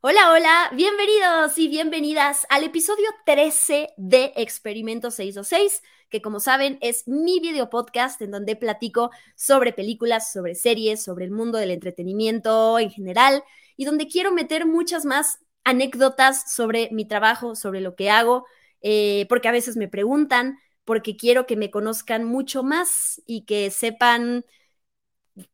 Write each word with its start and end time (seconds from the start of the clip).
Hola, 0.00 0.30
hola, 0.32 0.70
bienvenidos 0.76 1.58
y 1.58 1.66
bienvenidas 1.66 2.46
al 2.50 2.62
episodio 2.62 3.08
13 3.26 3.94
de 3.96 4.32
Experimento 4.36 5.10
626, 5.10 5.82
que 6.08 6.22
como 6.22 6.38
saben 6.38 6.78
es 6.80 7.08
mi 7.08 7.40
video 7.40 7.68
podcast 7.68 8.22
en 8.22 8.30
donde 8.30 8.54
platico 8.54 9.10
sobre 9.34 9.72
películas, 9.72 10.32
sobre 10.32 10.54
series, 10.54 11.02
sobre 11.02 11.24
el 11.24 11.32
mundo 11.32 11.58
del 11.58 11.72
entretenimiento 11.72 12.78
en 12.78 12.90
general 12.90 13.42
y 13.76 13.86
donde 13.86 14.06
quiero 14.06 14.30
meter 14.32 14.66
muchas 14.66 15.04
más 15.04 15.40
anécdotas 15.64 16.54
sobre 16.54 16.90
mi 16.92 17.04
trabajo, 17.04 17.56
sobre 17.56 17.80
lo 17.80 17.96
que 17.96 18.08
hago, 18.08 18.46
eh, 18.82 19.26
porque 19.28 19.48
a 19.48 19.52
veces 19.52 19.76
me 19.76 19.88
preguntan, 19.88 20.58
porque 20.84 21.16
quiero 21.16 21.44
que 21.44 21.56
me 21.56 21.72
conozcan 21.72 22.22
mucho 22.24 22.62
más 22.62 23.20
y 23.26 23.46
que 23.46 23.70
sepan 23.72 24.44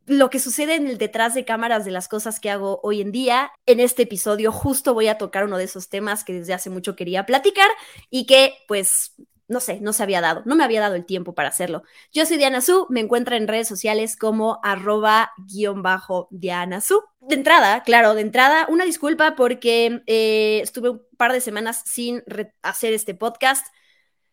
lo 0.06 0.30
que 0.30 0.38
sucede 0.38 0.74
en 0.74 0.86
el 0.86 0.98
detrás 0.98 1.34
de 1.34 1.44
cámaras 1.44 1.84
de 1.84 1.90
las 1.90 2.08
cosas 2.08 2.40
que 2.40 2.50
hago 2.50 2.80
hoy 2.82 3.00
en 3.00 3.12
día. 3.12 3.50
En 3.66 3.80
este 3.80 4.02
episodio 4.02 4.52
justo 4.52 4.94
voy 4.94 5.08
a 5.08 5.18
tocar 5.18 5.44
uno 5.44 5.58
de 5.58 5.64
esos 5.64 5.88
temas 5.88 6.24
que 6.24 6.32
desde 6.32 6.54
hace 6.54 6.70
mucho 6.70 6.96
quería 6.96 7.26
platicar 7.26 7.68
y 8.10 8.26
que 8.26 8.54
pues 8.68 9.14
no 9.46 9.60
sé, 9.60 9.80
no 9.80 9.92
se 9.92 10.02
había 10.02 10.20
dado, 10.20 10.42
no 10.46 10.56
me 10.56 10.64
había 10.64 10.80
dado 10.80 10.94
el 10.94 11.04
tiempo 11.04 11.34
para 11.34 11.48
hacerlo. 11.48 11.82
Yo 12.12 12.24
soy 12.24 12.38
Diana 12.38 12.60
Su, 12.60 12.86
me 12.88 13.00
encuentra 13.00 13.36
en 13.36 13.46
redes 13.46 13.68
sociales 13.68 14.16
como 14.16 14.58
arroba 14.62 15.32
guion 15.46 15.82
bajo 15.82 16.28
Diana 16.30 16.80
Su. 16.80 17.02
De 17.20 17.34
entrada, 17.34 17.82
claro, 17.82 18.14
de 18.14 18.22
entrada, 18.22 18.66
una 18.68 18.84
disculpa 18.84 19.34
porque 19.36 20.02
eh, 20.06 20.60
estuve 20.62 20.90
un 20.90 21.02
par 21.16 21.32
de 21.32 21.40
semanas 21.40 21.82
sin 21.84 22.22
hacer 22.62 22.94
este 22.94 23.14
podcast. 23.14 23.66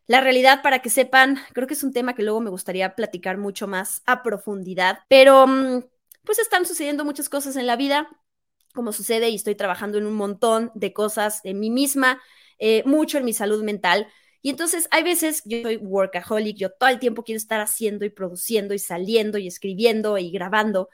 La 0.08 0.22
realidad, 0.22 0.62
para 0.62 0.80
que 0.80 0.90
sepan, 0.90 1.38
creo 1.54 1.68
que 1.68 1.73
es 1.73 1.84
un 1.84 1.94
tema 1.94 2.16
que 2.16 2.23
luego 2.23 2.41
me 2.41 2.50
gustaría 2.50 2.96
platicar 2.96 3.38
mucho 3.38 3.68
más 3.68 4.02
a 4.05 4.24
profundidad, 4.24 5.00
pero 5.08 5.48
mm, 5.48 5.84
pues 6.24 6.40
están 6.40 6.66
sucediendo 6.66 7.05
muchas 7.05 7.30
cosas 7.30 7.55
en 7.55 7.68
la 7.68 7.76
vida, 7.76 8.10
como 8.74 8.94
sucede, 8.94 9.30
y 9.30 9.36
estoy 9.36 9.55
trabajando 9.55 9.98
en 9.98 10.05
un 10.05 10.14
montón 10.14 10.72
de 10.76 10.94
cosas 10.94 11.41
en 11.44 11.60
mí 11.60 11.70
misma, 11.70 12.22
eh, 12.60 12.84
mucho 12.86 13.18
en 13.18 13.26
mi 13.26 13.34
salud 13.34 13.64
mental. 13.64 14.07
Y 14.41 14.49
entonces 14.49 14.88
hay 14.91 15.04
veces, 15.04 15.44
yo 15.46 15.62
soy 15.62 15.77
workaholic, 15.77 16.57
yo 16.57 16.72
todo 16.72 16.90
el 16.90 16.99
tiempo 16.99 17.24
quiero 17.24 17.38
estar 17.38 17.62
haciendo 17.62 18.05
y 18.05 18.10
produciendo 18.10 18.74
y 18.74 18.79
saliendo 18.79 19.38
y 19.38 19.48
escribiendo 19.48 20.18
y 20.18 20.32
grabando. 20.32 20.90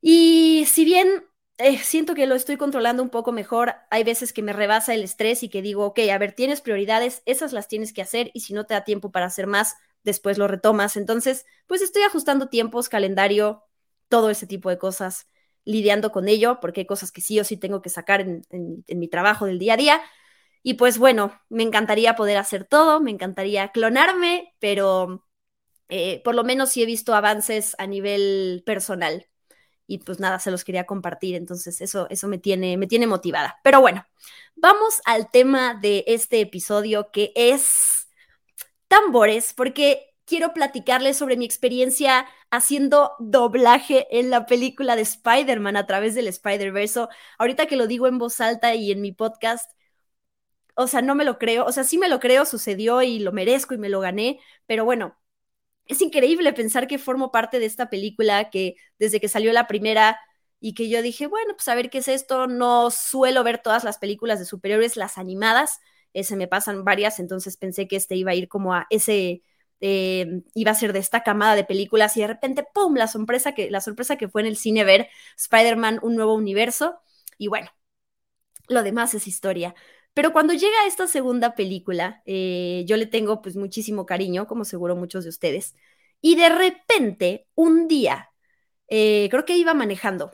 Y 0.00 0.64
si 0.66 0.84
bien 0.84 1.24
eh, 1.58 1.78
siento 1.78 2.14
que 2.14 2.26
lo 2.26 2.34
estoy 2.34 2.56
controlando 2.56 3.02
un 3.02 3.10
poco 3.10 3.32
mejor. 3.32 3.74
Hay 3.90 4.04
veces 4.04 4.32
que 4.32 4.42
me 4.42 4.52
rebasa 4.52 4.94
el 4.94 5.02
estrés 5.02 5.42
y 5.42 5.48
que 5.48 5.62
digo, 5.62 5.84
ok, 5.86 6.00
a 6.12 6.18
ver, 6.18 6.32
tienes 6.32 6.60
prioridades, 6.60 7.22
esas 7.26 7.52
las 7.52 7.68
tienes 7.68 7.92
que 7.92 8.02
hacer 8.02 8.30
y 8.34 8.40
si 8.40 8.54
no 8.54 8.64
te 8.64 8.74
da 8.74 8.84
tiempo 8.84 9.10
para 9.10 9.26
hacer 9.26 9.46
más, 9.46 9.76
después 10.04 10.38
lo 10.38 10.48
retomas. 10.48 10.96
Entonces, 10.96 11.46
pues 11.66 11.82
estoy 11.82 12.02
ajustando 12.02 12.48
tiempos, 12.48 12.88
calendario, 12.88 13.64
todo 14.08 14.30
ese 14.30 14.46
tipo 14.46 14.70
de 14.70 14.78
cosas, 14.78 15.28
lidiando 15.64 16.12
con 16.12 16.28
ello, 16.28 16.60
porque 16.60 16.82
hay 16.82 16.86
cosas 16.86 17.12
que 17.12 17.20
sí 17.20 17.38
o 17.40 17.44
sí 17.44 17.56
tengo 17.56 17.82
que 17.82 17.90
sacar 17.90 18.20
en, 18.22 18.84
mi 18.88 19.08
trabajo 19.08 19.46
del 19.46 19.58
día 19.58 19.74
a 19.74 19.76
día. 19.76 20.02
Y 20.62 20.74
pues 20.74 20.98
bueno, 20.98 21.32
me 21.48 21.62
encantaría 21.64 22.16
poder 22.16 22.38
hacer 22.38 22.64
todo, 22.64 23.00
me 23.00 23.10
encantaría 23.10 23.68
clonarme, 23.72 24.54
pero 24.60 25.26
eh, 25.88 26.22
por 26.24 26.34
lo 26.34 26.44
menos 26.44 26.70
sí 26.70 26.82
he 26.82 26.86
visto 26.86 27.14
avances 27.14 27.74
a 27.78 27.86
nivel 27.86 28.62
personal 28.66 29.27
y 29.88 29.98
pues 29.98 30.20
nada, 30.20 30.38
se 30.38 30.50
los 30.52 30.64
quería 30.64 30.84
compartir, 30.86 31.34
entonces 31.34 31.80
eso, 31.80 32.06
eso 32.10 32.28
me, 32.28 32.38
tiene, 32.38 32.76
me 32.76 32.86
tiene 32.86 33.06
motivada. 33.08 33.58
Pero 33.64 33.80
bueno, 33.80 34.06
vamos 34.54 35.00
al 35.06 35.30
tema 35.30 35.74
de 35.74 36.04
este 36.06 36.40
episodio 36.40 37.10
que 37.10 37.32
es 37.34 38.08
tambores, 38.88 39.54
porque 39.54 40.14
quiero 40.26 40.52
platicarles 40.52 41.16
sobre 41.16 41.38
mi 41.38 41.46
experiencia 41.46 42.26
haciendo 42.50 43.12
doblaje 43.18 44.06
en 44.18 44.30
la 44.30 44.46
película 44.46 44.94
de 44.94 45.02
Spider-Man 45.02 45.76
a 45.76 45.86
través 45.86 46.14
del 46.14 46.28
Spider-Verse. 46.28 47.06
Ahorita 47.38 47.66
que 47.66 47.76
lo 47.76 47.86
digo 47.86 48.06
en 48.06 48.18
voz 48.18 48.40
alta 48.42 48.74
y 48.74 48.92
en 48.92 49.00
mi 49.00 49.12
podcast, 49.12 49.70
o 50.74 50.86
sea, 50.86 51.02
no 51.02 51.14
me 51.14 51.24
lo 51.24 51.38
creo, 51.38 51.64
o 51.64 51.72
sea, 51.72 51.84
sí 51.84 51.98
me 51.98 52.08
lo 52.08 52.20
creo, 52.20 52.44
sucedió 52.44 53.02
y 53.02 53.18
lo 53.20 53.32
merezco 53.32 53.74
y 53.74 53.78
me 53.78 53.88
lo 53.88 54.00
gané, 54.00 54.40
pero 54.66 54.84
bueno, 54.84 55.16
es 55.88 56.00
increíble 56.02 56.52
pensar 56.52 56.86
que 56.86 56.98
formo 56.98 57.32
parte 57.32 57.58
de 57.58 57.66
esta 57.66 57.90
película 57.90 58.50
que 58.50 58.76
desde 58.98 59.20
que 59.20 59.28
salió 59.28 59.52
la 59.52 59.66
primera 59.66 60.18
y 60.60 60.74
que 60.74 60.88
yo 60.88 61.02
dije, 61.02 61.26
bueno, 61.26 61.54
pues 61.54 61.68
a 61.68 61.74
ver 61.74 61.90
qué 61.90 61.98
es 61.98 62.08
esto, 62.08 62.46
no 62.46 62.90
suelo 62.90 63.44
ver 63.44 63.58
todas 63.62 63.84
las 63.84 63.98
películas 63.98 64.38
de 64.38 64.44
superiores, 64.44 64.96
las 64.96 65.18
animadas, 65.18 65.80
eh, 66.14 66.24
se 66.24 66.36
me 66.36 66.48
pasan 66.48 66.84
varias, 66.84 67.20
entonces 67.20 67.56
pensé 67.56 67.86
que 67.88 67.96
este 67.96 68.16
iba 68.16 68.32
a 68.32 68.34
ir 68.34 68.48
como 68.48 68.74
a 68.74 68.86
ese, 68.90 69.42
eh, 69.80 70.42
iba 70.54 70.70
a 70.72 70.74
ser 70.74 70.92
de 70.92 70.98
esta 70.98 71.22
camada 71.22 71.54
de 71.54 71.64
películas 71.64 72.16
y 72.16 72.20
de 72.22 72.26
repente, 72.28 72.66
¡pum!, 72.74 72.94
la 72.96 73.06
sorpresa 73.08 73.52
que, 73.54 73.70
la 73.70 73.80
sorpresa 73.80 74.16
que 74.16 74.28
fue 74.28 74.40
en 74.42 74.48
el 74.48 74.56
cine 74.56 74.84
ver 74.84 75.08
Spider-Man, 75.36 76.00
un 76.02 76.16
nuevo 76.16 76.34
universo, 76.34 76.98
y 77.38 77.46
bueno, 77.48 77.70
lo 78.68 78.82
demás 78.82 79.14
es 79.14 79.26
historia. 79.26 79.74
Pero 80.18 80.32
cuando 80.32 80.52
llega 80.52 80.84
esta 80.88 81.06
segunda 81.06 81.54
película, 81.54 82.22
eh, 82.26 82.82
yo 82.88 82.96
le 82.96 83.06
tengo 83.06 83.40
pues 83.40 83.54
muchísimo 83.54 84.04
cariño, 84.04 84.48
como 84.48 84.64
seguro 84.64 84.96
muchos 84.96 85.22
de 85.22 85.30
ustedes. 85.30 85.76
Y 86.20 86.34
de 86.34 86.48
repente, 86.48 87.46
un 87.54 87.86
día, 87.86 88.32
eh, 88.88 89.28
creo 89.30 89.44
que 89.44 89.56
iba 89.56 89.74
manejando, 89.74 90.32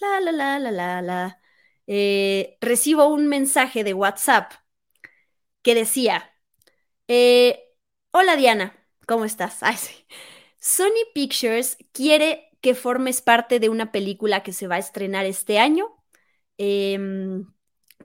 la, 0.00 0.20
la, 0.20 0.32
la, 0.32 0.58
la, 0.58 0.70
la, 0.72 1.02
la, 1.02 1.40
eh, 1.86 2.58
recibo 2.60 3.08
un 3.08 3.26
mensaje 3.28 3.82
de 3.82 3.94
WhatsApp 3.94 4.52
que 5.62 5.74
decía, 5.74 6.30
hola 8.10 8.36
Diana, 8.36 8.76
¿cómo 9.06 9.24
estás? 9.24 9.60
Sony 10.60 11.06
Pictures 11.14 11.78
quiere 11.92 12.50
que 12.60 12.74
formes 12.74 13.22
parte 13.22 13.58
de 13.58 13.70
una 13.70 13.90
película 13.90 14.42
que 14.42 14.52
se 14.52 14.66
va 14.66 14.76
a 14.76 14.78
estrenar 14.80 15.24
este 15.24 15.58
año. 15.58 15.86
Em, 16.58 17.53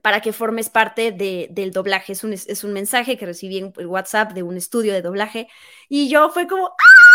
para 0.02 0.20
que 0.20 0.32
formes 0.32 0.68
parte 0.70 1.12
del 1.12 1.70
doblaje. 1.72 2.12
Es 2.12 2.24
un, 2.24 2.32
es 2.32 2.64
un, 2.64 2.72
mensaje 2.72 3.16
que 3.16 3.26
recibí 3.26 3.58
en 3.58 3.72
WhatsApp 3.86 4.32
de 4.32 4.42
un 4.42 4.56
estudio 4.56 4.92
de 4.92 5.02
doblaje 5.02 5.48
y 5.88 6.08
yo 6.08 6.30
fue 6.30 6.46
como... 6.46 6.68
¡Ah! 6.68 7.10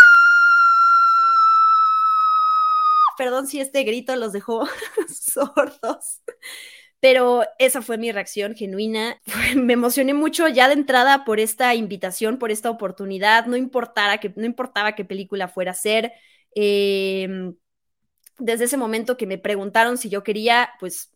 Perdón 3.17 3.47
si 3.47 3.59
este 3.61 3.83
grito 3.83 4.15
los 4.15 4.33
dejó 4.33 4.67
sordos, 5.07 6.21
pero 6.99 7.43
esa 7.59 7.81
fue 7.81 7.97
mi 7.97 8.11
reacción 8.11 8.55
genuina. 8.55 9.21
Me 9.55 9.73
emocioné 9.73 10.13
mucho 10.13 10.47
ya 10.47 10.67
de 10.67 10.73
entrada 10.73 11.23
por 11.23 11.39
esta 11.39 11.75
invitación, 11.75 12.37
por 12.37 12.51
esta 12.51 12.69
oportunidad. 12.69 13.45
No, 13.45 13.55
importara 13.55 14.17
que, 14.17 14.33
no 14.35 14.45
importaba 14.45 14.95
qué 14.95 15.05
película 15.05 15.47
fuera 15.47 15.71
a 15.71 15.75
ser. 15.75 16.13
Em, 16.55 17.55
desde 18.37 18.65
ese 18.65 18.77
momento 18.77 19.17
que 19.17 19.27
me 19.27 19.37
preguntaron 19.37 19.97
si 19.97 20.09
yo 20.09 20.23
quería, 20.23 20.71
pues 20.79 21.14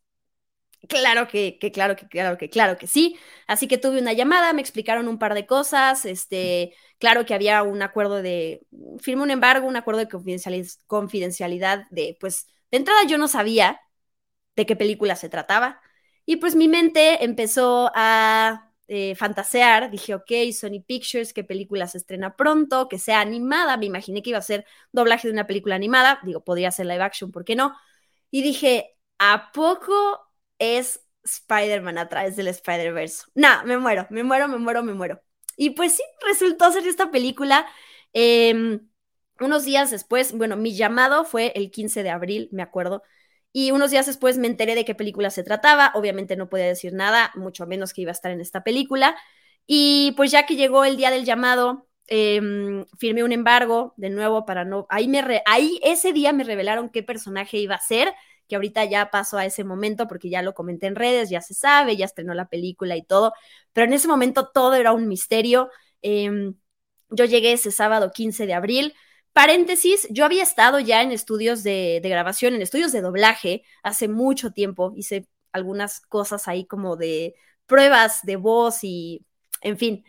Claro 0.87 1.27
que, 1.27 1.57
claro 1.73 1.95
que, 1.97 2.07
claro 2.07 2.37
que, 2.37 2.49
claro 2.49 2.77
que 2.77 2.87
sí. 2.87 3.17
Así 3.47 3.67
que 3.67 3.77
tuve 3.77 3.99
una 3.99 4.13
llamada, 4.13 4.53
me 4.53 4.61
explicaron 4.61 5.07
un 5.09 5.19
par 5.19 5.33
de 5.33 5.45
cosas, 5.45 6.05
este, 6.05 6.73
claro 6.99 7.25
que 7.25 7.33
había 7.33 7.63
un 7.63 7.81
acuerdo 7.81 8.21
de, 8.21 8.61
firmé 8.99 9.23
un 9.23 9.31
embargo, 9.31 9.67
un 9.67 9.75
acuerdo 9.75 9.99
de 9.99 10.07
confidencialidad 10.87 11.83
de, 11.91 12.17
pues, 12.19 12.47
de 12.71 12.77
entrada 12.77 13.03
yo 13.07 13.17
no 13.17 13.27
sabía 13.27 13.81
de 14.55 14.65
qué 14.65 14.75
película 14.75 15.15
se 15.15 15.29
trataba. 15.29 15.81
Y 16.25 16.37
pues 16.37 16.55
mi 16.55 16.67
mente 16.69 17.23
empezó 17.25 17.91
a 17.95 18.71
eh, 18.87 19.15
fantasear, 19.15 19.91
dije, 19.91 20.15
ok, 20.15 20.31
Sony 20.53 20.81
Pictures, 20.85 21.33
qué 21.33 21.43
película 21.43 21.87
se 21.87 21.97
estrena 21.99 22.35
pronto, 22.35 22.87
que 22.89 22.99
sea 22.99 23.21
animada, 23.21 23.77
me 23.77 23.85
imaginé 23.87 24.21
que 24.23 24.31
iba 24.31 24.39
a 24.39 24.41
ser 24.43 24.65
doblaje 24.91 25.27
de 25.27 25.33
una 25.33 25.47
película 25.47 25.75
animada, 25.75 26.19
digo, 26.23 26.43
podría 26.43 26.71
ser 26.71 26.85
live 26.87 27.03
action, 27.03 27.31
¿por 27.31 27.45
qué 27.45 27.55
no? 27.55 27.75
Y 28.31 28.41
dije, 28.43 28.95
¿a 29.19 29.51
poco 29.51 30.28
es 30.59 31.01
Spider-Man 31.23 31.97
a 31.97 32.09
través 32.09 32.35
del 32.35 32.47
Spider-Verse. 32.47 33.25
Nah, 33.35 33.63
me 33.63 33.77
muero, 33.77 34.07
me 34.09 34.23
muero, 34.23 34.47
me 34.47 34.57
muero, 34.57 34.83
me 34.83 34.93
muero. 34.93 35.21
Y 35.57 35.71
pues 35.71 35.93
sí, 35.93 36.03
resultó 36.25 36.71
ser 36.71 36.87
esta 36.87 37.11
película. 37.11 37.65
Em, 38.13 38.87
unos 39.39 39.65
días 39.65 39.91
después, 39.91 40.33
bueno, 40.33 40.55
mi 40.57 40.75
llamado 40.75 41.25
fue 41.25 41.51
el 41.55 41.71
15 41.71 42.03
de 42.03 42.09
abril, 42.09 42.49
me 42.51 42.63
acuerdo. 42.63 43.03
Y 43.51 43.71
unos 43.71 43.91
días 43.91 44.05
después 44.05 44.37
me 44.37 44.47
enteré 44.47 44.75
de 44.75 44.85
qué 44.85 44.95
película 44.95 45.31
se 45.31 45.43
trataba. 45.43 45.91
Obviamente 45.95 46.35
no 46.35 46.49
podía 46.49 46.65
decir 46.67 46.93
nada, 46.93 47.31
mucho 47.35 47.65
menos 47.65 47.93
que 47.93 48.01
iba 48.01 48.11
a 48.11 48.13
estar 48.13 48.31
en 48.31 48.41
esta 48.41 48.63
película. 48.63 49.15
Y 49.65 50.13
pues 50.17 50.31
ya 50.31 50.45
que 50.45 50.55
llegó 50.55 50.85
el 50.85 50.97
día 50.97 51.11
del 51.11 51.25
llamado, 51.25 51.87
em, 52.07 52.85
firmé 52.97 53.23
un 53.23 53.31
embargo 53.31 53.93
de 53.97 54.09
nuevo 54.09 54.45
para 54.45 54.65
no. 54.65 54.87
Ahí, 54.89 55.07
me 55.07 55.43
ahí 55.45 55.79
ese 55.83 56.13
día 56.13 56.33
me 56.33 56.43
revelaron 56.43 56.89
qué 56.89 57.03
personaje 57.03 57.57
iba 57.57 57.75
a 57.75 57.79
ser 57.81 58.13
que 58.49 58.55
ahorita 58.55 58.85
ya 58.85 59.11
pasó 59.11 59.37
a 59.37 59.45
ese 59.45 59.63
momento 59.63 60.07
porque 60.07 60.29
ya 60.29 60.41
lo 60.41 60.53
comenté 60.53 60.87
en 60.87 60.95
redes, 60.95 61.29
ya 61.29 61.41
se 61.41 61.53
sabe, 61.53 61.95
ya 61.95 62.05
estrenó 62.05 62.33
la 62.33 62.49
película 62.49 62.97
y 62.97 63.03
todo, 63.03 63.33
pero 63.73 63.87
en 63.87 63.93
ese 63.93 64.07
momento 64.09 64.49
todo 64.53 64.73
era 64.75 64.91
un 64.91 65.07
misterio. 65.07 65.69
Em, 66.01 66.55
yo 67.09 67.25
llegué 67.25 67.53
ese 67.53 67.71
sábado 67.71 68.11
15 68.11 68.45
de 68.47 68.53
abril. 68.53 68.93
Paréntesis, 69.33 70.07
yo 70.11 70.25
había 70.25 70.43
estado 70.43 70.79
ya 70.79 71.01
en 71.01 71.11
estudios 71.11 71.63
de 71.63 72.01
grabación, 72.03 72.55
en 72.55 72.61
estudios 72.61 72.91
de 72.91 73.01
doblaje 73.01 73.63
hace 73.83 74.07
mucho 74.07 74.51
tiempo, 74.51 74.93
hice 74.95 75.27
algunas 75.51 76.01
cosas 76.01 76.47
ahí 76.47 76.65
como 76.65 76.95
de 76.97 77.35
pruebas 77.65 78.21
de 78.23 78.35
voz 78.35 78.83
y, 78.83 79.25
en 79.61 79.77
fin, 79.77 80.03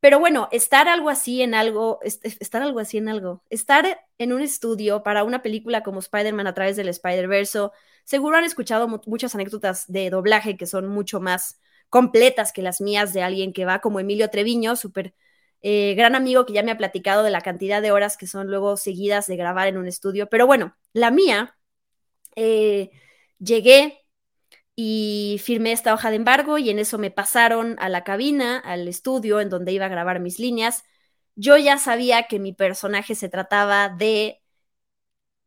pero 0.00 0.18
bueno, 0.18 0.48
estar 0.52 0.88
algo 0.88 1.10
así 1.10 1.42
en 1.42 1.54
algo, 1.54 2.00
estar 2.02 2.62
algo 2.62 2.80
así 2.80 2.98
en 2.98 3.08
algo, 3.08 3.44
estar 3.50 4.00
en 4.20 4.34
un 4.34 4.42
estudio 4.42 5.02
para 5.02 5.24
una 5.24 5.40
película 5.42 5.82
como 5.82 5.98
Spider-Man 5.98 6.46
a 6.46 6.52
través 6.52 6.76
del 6.76 6.88
Spider-Verse. 6.88 7.70
Seguro 8.04 8.36
han 8.36 8.44
escuchado 8.44 8.86
muchas 9.06 9.34
anécdotas 9.34 9.90
de 9.90 10.10
doblaje 10.10 10.58
que 10.58 10.66
son 10.66 10.88
mucho 10.88 11.20
más 11.20 11.58
completas 11.88 12.52
que 12.52 12.60
las 12.60 12.82
mías 12.82 13.14
de 13.14 13.22
alguien 13.22 13.54
que 13.54 13.64
va 13.64 13.80
como 13.80 13.98
Emilio 13.98 14.28
Treviño, 14.28 14.76
súper 14.76 15.14
eh, 15.62 15.94
gran 15.96 16.14
amigo 16.14 16.44
que 16.44 16.52
ya 16.52 16.62
me 16.62 16.70
ha 16.70 16.76
platicado 16.76 17.22
de 17.22 17.30
la 17.30 17.40
cantidad 17.40 17.80
de 17.80 17.92
horas 17.92 18.18
que 18.18 18.26
son 18.26 18.48
luego 18.48 18.76
seguidas 18.76 19.26
de 19.26 19.36
grabar 19.36 19.68
en 19.68 19.78
un 19.78 19.88
estudio. 19.88 20.28
Pero 20.28 20.46
bueno, 20.46 20.76
la 20.92 21.10
mía, 21.10 21.56
eh, 22.36 22.90
llegué 23.38 24.04
y 24.76 25.40
firmé 25.42 25.72
esta 25.72 25.94
hoja 25.94 26.10
de 26.10 26.16
embargo 26.16 26.58
y 26.58 26.68
en 26.68 26.78
eso 26.78 26.98
me 26.98 27.10
pasaron 27.10 27.76
a 27.80 27.88
la 27.88 28.04
cabina, 28.04 28.58
al 28.58 28.86
estudio 28.86 29.40
en 29.40 29.48
donde 29.48 29.72
iba 29.72 29.86
a 29.86 29.88
grabar 29.88 30.20
mis 30.20 30.38
líneas. 30.38 30.84
Yo 31.36 31.56
ya 31.56 31.78
sabía 31.78 32.24
que 32.28 32.38
mi 32.38 32.52
personaje 32.52 33.14
se 33.14 33.28
trataba 33.28 33.88
de 33.88 34.40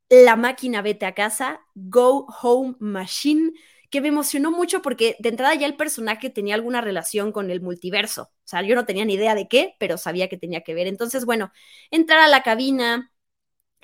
la 0.09 0.35
máquina 0.35 0.81
vete 0.81 1.05
a 1.05 1.13
casa, 1.13 1.61
Go 1.75 2.27
Home 2.41 2.75
Machine, 2.79 3.51
que 3.89 4.01
me 4.01 4.09
emocionó 4.09 4.51
mucho 4.51 4.81
porque 4.81 5.15
de 5.19 5.29
entrada 5.29 5.55
ya 5.55 5.65
el 5.67 5.75
personaje 5.75 6.29
tenía 6.29 6.55
alguna 6.55 6.81
relación 6.81 7.31
con 7.31 7.49
el 7.51 7.61
multiverso. 7.61 8.23
O 8.23 8.29
sea, 8.47 8.61
yo 8.63 8.75
no 8.75 8.85
tenía 8.85 9.05
ni 9.05 9.13
idea 9.15 9.35
de 9.35 9.47
qué, 9.47 9.75
pero 9.79 9.97
sabía 9.97 10.29
que 10.29 10.37
tenía 10.37 10.61
que 10.61 10.73
ver. 10.73 10.87
Entonces, 10.87 11.25
bueno, 11.25 11.51
entrar 11.91 12.19
a 12.21 12.27
la 12.27 12.43
cabina, 12.43 13.11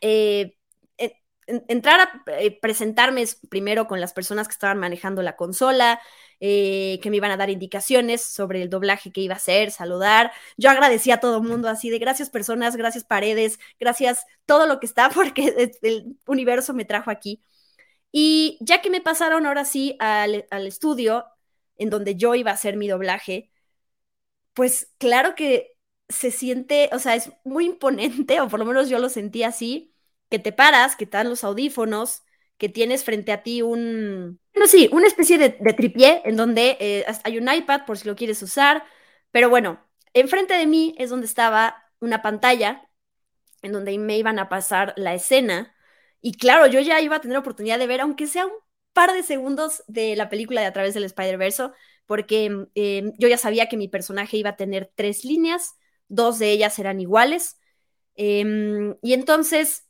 eh, 0.01 0.57
entrar 1.67 1.99
a 1.99 2.23
eh, 2.39 2.57
presentarme 2.59 3.25
primero 3.49 3.87
con 3.87 3.99
las 4.01 4.13
personas 4.13 4.47
que 4.47 4.53
estaban 4.53 4.77
manejando 4.79 5.21
la 5.21 5.35
consola, 5.35 5.99
eh, 6.39 6.99
que 7.01 7.09
me 7.09 7.17
iban 7.17 7.31
a 7.31 7.37
dar 7.37 7.49
indicaciones 7.49 8.21
sobre 8.21 8.61
el 8.61 8.69
doblaje 8.69 9.11
que 9.11 9.21
iba 9.21 9.33
a 9.35 9.37
hacer, 9.37 9.71
saludar. 9.71 10.31
Yo 10.57 10.69
agradecía 10.69 11.15
a 11.15 11.19
todo 11.19 11.41
mundo 11.41 11.69
así 11.69 11.89
de 11.89 11.99
gracias 11.99 12.29
personas, 12.29 12.75
gracias 12.75 13.03
paredes, 13.03 13.59
gracias 13.79 14.25
todo 14.45 14.65
lo 14.67 14.79
que 14.79 14.85
está 14.85 15.09
porque 15.13 15.73
el 15.81 16.17
universo 16.27 16.73
me 16.73 16.85
trajo 16.85 17.11
aquí. 17.11 17.41
Y 18.11 18.57
ya 18.61 18.81
que 18.81 18.89
me 18.89 19.01
pasaron 19.01 19.45
ahora 19.45 19.65
sí 19.65 19.95
al, 19.99 20.45
al 20.51 20.67
estudio 20.67 21.25
en 21.77 21.89
donde 21.89 22.15
yo 22.15 22.35
iba 22.35 22.51
a 22.51 22.55
hacer 22.55 22.77
mi 22.77 22.87
doblaje, 22.87 23.51
pues 24.53 24.93
claro 24.97 25.35
que 25.35 25.75
se 26.09 26.31
siente, 26.31 26.89
o 26.93 26.99
sea, 26.99 27.15
es 27.15 27.31
muy 27.43 27.65
imponente, 27.65 28.41
o 28.41 28.47
por 28.49 28.59
lo 28.59 28.65
menos 28.65 28.89
yo 28.89 28.99
lo 28.99 29.09
sentí 29.09 29.43
así, 29.43 29.88
que 30.29 30.39
te 30.39 30.51
paras, 30.51 30.95
que 30.95 31.05
te 31.05 31.17
dan 31.17 31.29
los 31.29 31.43
audífonos, 31.43 32.23
que 32.57 32.69
tienes 32.69 33.03
frente 33.03 33.31
a 33.31 33.43
ti 33.43 33.61
un, 33.61 34.39
no 34.55 34.67
sí, 34.67 34.89
una 34.91 35.07
especie 35.07 35.37
de, 35.37 35.57
de 35.59 35.73
tripié 35.73 36.21
en 36.25 36.35
donde 36.35 36.77
eh, 36.79 37.05
hay 37.23 37.37
un 37.37 37.51
iPad 37.51 37.85
por 37.85 37.97
si 37.97 38.07
lo 38.07 38.15
quieres 38.15 38.41
usar, 38.43 38.83
pero 39.31 39.49
bueno, 39.49 39.79
enfrente 40.13 40.53
de 40.55 40.67
mí 40.67 40.95
es 40.97 41.09
donde 41.09 41.25
estaba 41.25 41.83
una 41.99 42.21
pantalla 42.21 42.89
en 43.61 43.71
donde 43.73 43.97
me 43.97 44.17
iban 44.17 44.39
a 44.39 44.49
pasar 44.49 44.93
la 44.97 45.13
escena 45.13 45.75
y 46.21 46.33
claro, 46.33 46.67
yo 46.67 46.79
ya 46.81 46.99
iba 47.01 47.17
a 47.17 47.21
tener 47.21 47.37
oportunidad 47.37 47.79
de 47.79 47.87
ver, 47.87 48.01
aunque 48.01 48.27
sea 48.27 48.45
un 48.45 48.53
par 48.93 49.13
de 49.13 49.23
segundos 49.23 49.83
de 49.87 50.15
la 50.15 50.29
película 50.29 50.61
de 50.61 50.67
A 50.67 50.73
través 50.73 50.93
del 50.93 51.05
Spider-Verse, 51.05 51.69
porque 52.05 52.67
eh, 52.75 53.11
yo 53.17 53.27
ya 53.27 53.37
sabía 53.37 53.69
que 53.69 53.77
mi 53.77 53.87
personaje 53.87 54.37
iba 54.37 54.51
a 54.51 54.55
tener 54.57 54.91
tres 54.95 55.23
líneas, 55.23 55.75
dos 56.07 56.39
de 56.39 56.51
ellas 56.51 56.77
eran 56.79 56.99
iguales. 56.99 57.57
Eh, 58.15 58.95
y 59.01 59.13
entonces 59.13 59.88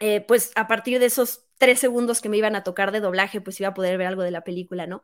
eh, 0.00 0.20
pues 0.20 0.52
a 0.56 0.66
partir 0.68 0.98
de 0.98 1.06
esos 1.06 1.46
tres 1.58 1.78
segundos 1.80 2.20
que 2.20 2.28
me 2.28 2.36
iban 2.36 2.56
a 2.56 2.64
tocar 2.64 2.92
de 2.92 3.00
doblaje, 3.00 3.40
pues 3.40 3.60
iba 3.60 3.68
a 3.70 3.74
poder 3.74 3.98
ver 3.98 4.08
algo 4.08 4.22
de 4.22 4.30
la 4.30 4.44
película, 4.44 4.86
¿no? 4.86 5.02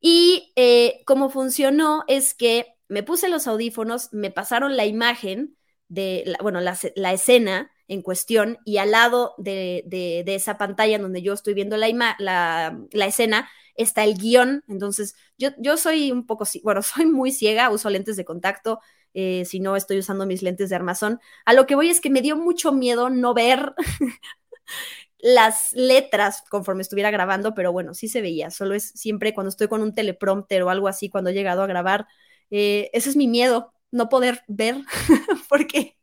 Y 0.00 0.52
eh, 0.56 1.02
cómo 1.06 1.30
funcionó 1.30 2.04
es 2.08 2.34
que 2.34 2.74
me 2.88 3.02
puse 3.02 3.28
los 3.28 3.46
audífonos, 3.46 4.12
me 4.12 4.30
pasaron 4.30 4.76
la 4.76 4.84
imagen 4.84 5.56
de, 5.88 6.24
la, 6.26 6.38
bueno, 6.42 6.60
la, 6.60 6.76
la, 6.96 7.12
escena 7.12 7.70
en 7.86 8.02
cuestión 8.02 8.58
y 8.64 8.78
al 8.78 8.90
lado 8.90 9.34
de, 9.38 9.84
de, 9.86 10.34
esa 10.34 10.58
pantalla 10.58 10.98
donde 10.98 11.22
yo 11.22 11.34
estoy 11.34 11.54
viendo 11.54 11.76
la, 11.76 11.88
la, 12.18 12.78
la 12.90 13.06
escena 13.06 13.48
está 13.74 14.04
el 14.04 14.16
guion. 14.16 14.64
Entonces, 14.68 15.14
yo, 15.38 15.50
yo 15.58 15.76
soy 15.76 16.10
un 16.10 16.26
poco, 16.26 16.46
bueno, 16.62 16.82
soy 16.82 17.06
muy 17.06 17.32
ciega, 17.32 17.70
uso 17.70 17.90
lentes 17.90 18.16
de 18.16 18.24
contacto, 18.24 18.80
eh, 19.14 19.44
si 19.44 19.60
no 19.60 19.76
estoy 19.76 19.98
usando 19.98 20.26
mis 20.26 20.42
lentes 20.42 20.70
de 20.70 20.76
armazón. 20.76 21.20
A 21.44 21.52
lo 21.54 21.66
que 21.66 21.74
voy 21.74 21.90
es 21.90 22.00
que 22.00 22.10
me 22.10 22.22
dio 22.22 22.36
mucho 22.36 22.72
miedo 22.72 23.10
no 23.10 23.34
ver 23.34 23.74
las 25.18 25.72
letras 25.72 26.42
conforme 26.50 26.82
estuviera 26.82 27.10
grabando, 27.10 27.54
pero 27.54 27.72
bueno, 27.72 27.94
sí 27.94 28.08
se 28.08 28.20
veía. 28.20 28.50
Solo 28.50 28.74
es 28.74 28.90
siempre 28.90 29.34
cuando 29.34 29.50
estoy 29.50 29.68
con 29.68 29.82
un 29.82 29.94
teleprompter 29.94 30.62
o 30.62 30.70
algo 30.70 30.88
así, 30.88 31.08
cuando 31.08 31.30
he 31.30 31.34
llegado 31.34 31.62
a 31.62 31.66
grabar, 31.66 32.06
eh, 32.50 32.90
ese 32.92 33.10
es 33.10 33.16
mi 33.16 33.28
miedo, 33.28 33.72
no 33.90 34.08
poder 34.08 34.42
ver, 34.48 34.76
porque 35.48 35.96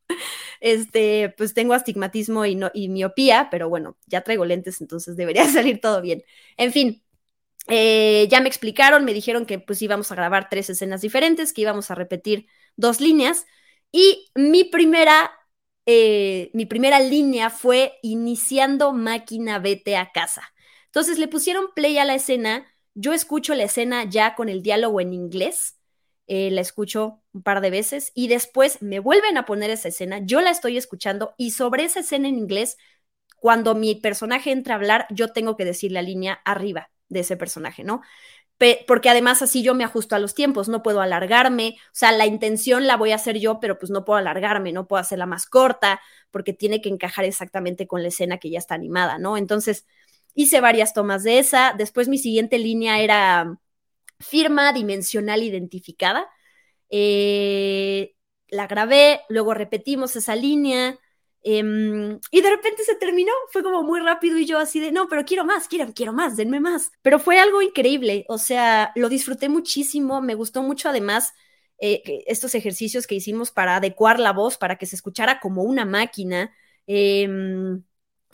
este, 0.62 1.34
pues 1.38 1.54
tengo 1.54 1.74
astigmatismo 1.74 2.46
y, 2.46 2.56
no, 2.56 2.72
y 2.74 2.90
miopía, 2.90 3.50
pero 3.52 3.70
bueno, 3.70 3.98
ya 4.08 4.22
traigo 4.22 4.46
lentes, 4.46 4.82
entonces 4.82 5.18
debería 5.18 5.46
salir 5.50 5.82
todo 5.82 6.02
bien. 6.02 6.24
En 6.58 6.72
fin, 6.72 7.04
eh, 7.68 8.28
ya 8.30 8.42
me 8.42 8.48
explicaron, 8.50 9.06
me 9.06 9.14
dijeron 9.14 9.46
que 9.46 9.60
pues 9.60 9.82
íbamos 9.82 10.12
a 10.12 10.16
grabar 10.16 10.50
tres 10.50 10.70
escenas 10.70 11.02
diferentes, 11.02 11.54
que 11.54 11.62
íbamos 11.62 11.92
a 11.92 11.96
repetir 11.96 12.48
dos 12.76 13.02
líneas. 13.02 13.46
Y 13.92 14.30
mi 14.36 14.64
primera, 14.66 15.32
eh, 15.86 16.52
mi 16.54 16.66
primera 16.66 17.00
línea 17.00 17.50
fue 17.50 17.94
iniciando 18.04 18.94
máquina, 18.94 19.60
vete 19.60 19.98
a 19.98 20.12
casa. 20.12 20.44
Entonces 20.86 21.18
le 21.20 21.28
pusieron 21.28 21.68
play 21.76 21.98
a 21.98 22.06
la 22.06 22.16
escena. 22.16 22.66
Yo 22.94 23.14
escucho 23.14 23.56
la 23.56 23.64
escena 23.64 24.04
ya 24.06 24.36
con 24.36 24.50
el 24.50 24.62
diálogo 24.62 25.02
en 25.02 25.14
inglés. 25.14 25.78
Eh, 26.28 26.52
la 26.52 26.62
escucho 26.62 27.24
un 27.34 27.42
par 27.42 27.60
de 27.62 27.72
veces 27.72 28.12
y 28.14 28.28
después 28.28 28.82
me 28.84 29.00
vuelven 29.00 29.38
a 29.38 29.46
poner 29.46 29.72
esa 29.72 29.88
escena. 29.88 30.20
Yo 30.24 30.42
la 30.42 30.52
estoy 30.52 30.78
escuchando 30.78 31.34
y 31.38 31.52
sobre 31.52 31.86
esa 31.86 32.02
escena 32.02 32.28
en 32.28 32.38
inglés, 32.38 32.78
cuando 33.38 33.74
mi 33.76 33.96
personaje 33.96 34.52
entra 34.52 34.76
a 34.76 34.78
hablar, 34.78 35.08
yo 35.10 35.30
tengo 35.34 35.58
que 35.58 35.66
decir 35.66 35.92
la 35.92 36.02
línea 36.02 36.42
arriba 36.46 36.92
de 37.08 37.22
ese 37.22 37.38
personaje, 37.38 37.84
¿no? 37.84 38.02
Porque 38.88 39.10
además 39.10 39.42
así 39.42 39.64
yo 39.64 39.74
me 39.74 39.84
ajusto 39.84 40.16
a 40.16 40.20
los 40.20 40.34
tiempos, 40.36 40.68
no 40.70 40.84
puedo 40.84 41.02
alargarme, 41.02 41.78
o 41.88 41.90
sea, 41.94 42.12
la 42.12 42.26
intención 42.26 42.88
la 42.88 42.98
voy 42.98 43.12
a 43.12 43.16
hacer 43.16 43.40
yo, 43.40 43.60
pero 43.60 43.80
pues 43.80 43.90
no 43.90 44.04
puedo 44.06 44.18
alargarme, 44.18 44.74
no 44.74 44.88
puedo 44.88 45.00
hacerla 45.02 45.26
más 45.26 45.46
corta, 45.46 46.02
porque 46.32 46.54
tiene 46.54 46.82
que 46.82 46.90
encajar 46.90 47.26
exactamente 47.26 47.88
con 47.88 48.02
la 48.04 48.10
escena 48.10 48.38
que 48.38 48.50
ya 48.50 48.60
está 48.60 48.76
animada, 48.76 49.18
¿no? 49.18 49.38
Entonces, 49.38 49.86
hice 50.34 50.62
varias 50.62 50.94
tomas 50.94 51.24
de 51.24 51.40
esa, 51.40 51.74
después 51.78 52.08
mi 52.10 52.18
siguiente 52.18 52.60
línea 52.60 53.00
era 53.00 53.60
firma 54.20 54.74
dimensional 54.74 55.44
identificada, 55.44 56.28
eh, 56.90 58.16
la 58.50 58.68
grabé, 58.68 59.22
luego 59.30 59.54
repetimos 59.54 60.16
esa 60.16 60.36
línea, 60.36 61.00
Um, 61.42 62.20
y 62.32 62.42
de 62.42 62.50
repente 62.50 62.84
se 62.84 62.96
terminó, 62.96 63.32
fue 63.52 63.64
como 63.64 63.82
muy 63.84 64.02
rápido 64.02 64.38
y 64.38 64.46
yo 64.46 64.60
así 64.60 64.80
de, 64.80 64.92
no, 64.92 65.08
pero 65.08 65.24
quiero 65.24 65.46
más, 65.46 65.68
quiero, 65.68 65.94
quiero 65.94 66.14
más, 66.14 66.36
denme 66.36 66.60
más. 66.60 66.92
Pero 67.02 67.20
fue 67.20 67.40
algo 67.40 67.62
increíble, 67.62 68.26
o 68.28 68.38
sea, 68.38 68.92
lo 68.96 69.10
disfruté 69.10 69.48
muchísimo, 69.50 70.22
me 70.22 70.36
gustó 70.36 70.64
mucho 70.64 70.90
además 70.90 71.34
eh, 71.80 72.24
estos 72.28 72.56
ejercicios 72.56 73.08
que 73.08 73.16
hicimos 73.16 73.52
para 73.52 73.78
adecuar 73.78 74.20
la 74.20 74.34
voz, 74.34 74.58
para 74.58 74.78
que 74.78 74.86
se 74.86 74.96
escuchara 74.98 75.40
como 75.40 75.64
una 75.64 75.86
máquina 75.86 76.54
eh, 76.88 77.28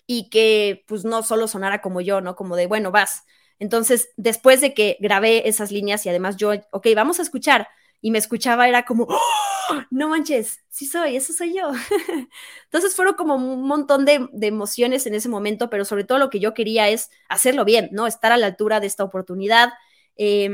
y 0.07 0.29
que 0.29 0.83
pues 0.88 1.05
no 1.05 1.24
solo 1.24 1.47
sonara 1.47 1.81
como 1.81 2.01
yo, 2.01 2.21
¿no? 2.21 2.35
Como 2.35 2.55
de, 2.55 2.67
bueno, 2.67 2.91
vas. 2.91 3.24
Entonces, 3.59 4.09
después 4.17 4.62
de 4.62 4.74
que 4.74 4.97
grabé 5.00 5.47
esas 5.47 5.71
líneas 5.71 6.05
y 6.05 6.09
además 6.09 6.38
yo, 6.38 6.53
ok, 6.71 6.88
vamos 6.95 7.19
a 7.19 7.21
escuchar, 7.21 7.67
y 8.01 8.12
me 8.12 8.19
escuchaba, 8.19 8.67
era 8.67 8.85
como, 8.85 9.05
¡Oh! 9.09 9.54
No 9.91 10.10
manches, 10.10 10.63
sí 10.69 10.86
soy, 10.86 11.15
eso 11.15 11.34
soy 11.34 11.55
yo. 11.55 11.72
Entonces 12.65 12.95
fueron 12.95 13.15
como 13.15 13.36
un 13.36 13.67
montón 13.67 14.05
de, 14.05 14.29
emociones 14.41 15.05
en 15.07 15.15
ese 15.15 15.29
momento, 15.29 15.69
pero 15.69 15.86
sobre 15.86 16.03
todo 16.03 16.19
lo 16.19 16.29
que 16.29 16.39
yo 16.39 16.53
quería 16.53 16.89
es 16.89 17.10
hacerlo 17.29 17.65
bien, 17.65 17.89
¿no? 17.91 18.07
Estar 18.07 18.31
a 18.31 18.38
la 18.38 18.48
altura 18.48 18.79
de 18.79 18.88
esta 18.88 19.03
oportunidad. 19.03 19.74
Eh, 20.17 20.50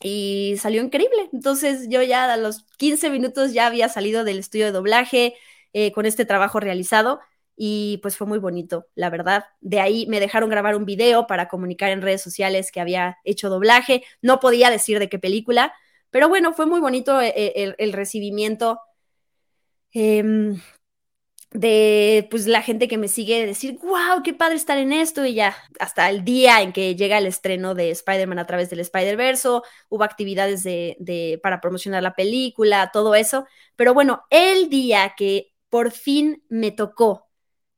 y 0.00 0.56
salió 0.58 0.82
increíble. 0.82 1.30
Entonces 1.32 1.88
yo 1.88 2.02
ya 2.02 2.32
a 2.32 2.36
los 2.36 2.64
15 2.78 3.10
minutos 3.10 3.52
ya 3.52 3.66
había 3.66 3.88
salido 3.88 4.24
del 4.24 4.38
estudio 4.38 4.66
de 4.66 4.72
doblaje 4.72 5.34
eh, 5.72 5.92
con 5.92 6.06
este 6.06 6.24
trabajo 6.24 6.60
realizado 6.60 7.20
y 7.56 7.98
pues 8.02 8.16
fue 8.16 8.26
muy 8.26 8.38
bonito, 8.38 8.86
la 8.94 9.10
verdad. 9.10 9.44
De 9.60 9.80
ahí 9.80 10.06
me 10.08 10.20
dejaron 10.20 10.50
grabar 10.50 10.76
un 10.76 10.84
video 10.84 11.26
para 11.26 11.48
comunicar 11.48 11.90
en 11.90 12.02
redes 12.02 12.22
sociales 12.22 12.72
que 12.72 12.80
había 12.80 13.18
hecho 13.24 13.48
doblaje. 13.48 14.04
No 14.22 14.40
podía 14.40 14.70
decir 14.70 14.98
de 14.98 15.08
qué 15.08 15.18
película, 15.18 15.72
pero 16.14 16.28
bueno, 16.28 16.52
fue 16.54 16.66
muy 16.66 16.78
bonito 16.78 17.20
el, 17.20 17.32
eh, 17.34 17.74
el, 17.76 17.92
recibimiento 17.92 18.78
eh, 19.92 20.22
de 21.50 22.28
pues 22.30 22.46
la 22.46 22.62
gente 22.62 22.86
que 22.86 22.98
me 22.98 23.08
sigue 23.08 23.44
decir, 23.44 23.80
wow, 23.82 24.22
qué 24.22 24.32
padre 24.32 24.54
estar 24.54 24.78
en 24.78 24.92
esto 24.92 25.26
y 25.26 25.34
ya 25.34 25.56
hasta 25.80 26.08
el 26.08 26.24
día 26.24 26.62
en 26.62 26.72
que 26.72 26.94
llega 26.94 27.18
el 27.18 27.26
estreno 27.26 27.74
de 27.74 27.90
Spider-Man 27.90 28.38
a 28.38 28.46
través 28.46 28.70
del 28.70 28.78
Spider-Verse, 28.78 29.48
hubo 29.88 30.04
actividades 30.04 30.62
de, 30.62 30.96
de, 31.00 31.40
para 31.42 31.60
promocionar 31.60 32.04
la 32.04 32.14
película, 32.14 32.90
todo 32.92 33.16
eso, 33.16 33.44
pero 33.74 33.92
bueno, 33.92 34.22
el 34.30 34.70
día 34.70 35.14
que 35.16 35.52
por 35.68 35.90
fin 35.90 36.44
me 36.48 36.70
tocó 36.70 37.26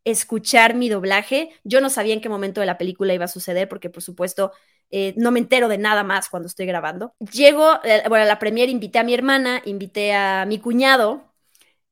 escuchar 0.05 0.75
mi 0.75 0.91
doblaje, 0.91 1.53
yo 1.65 1.81
no 1.81 1.89
sabía 1.89 2.13
en 2.13 2.21
qué 2.21 2.29
momento 2.29 2.61
de 2.61 2.67
la 2.67 2.77
película 2.77 3.15
iba 3.15 3.25
a 3.25 3.29
suceder 3.29 3.67
porque 3.67 3.89
por 3.89 4.03
supuesto 4.03 4.53
eh, 4.91 5.15
no 5.17 5.31
me 5.31 5.41
entero 5.41 5.69
de 5.69 5.79
nada 5.79 6.05
más 6.05 6.29
cuando 6.29 6.47
estoy 6.47 6.67
grabando. 6.67 7.15
Llego, 7.33 7.81
eh, 7.85 8.03
bueno, 8.09 8.25
a 8.25 8.29
la 8.29 8.39
premier 8.39 8.69
invité 8.69 8.99
a 8.99 9.05
mi 9.05 9.15
hermana, 9.15 9.63
invité 9.65 10.15
a 10.15 10.45
mi 10.47 10.59
cuñado, 10.59 11.33